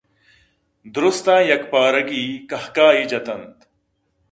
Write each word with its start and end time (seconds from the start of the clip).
دُرٛستاں 0.93 1.41
یکپارگی 1.51 2.25
کہکاہے 2.49 3.03
جت 3.09 3.27
اَنت 3.33 3.57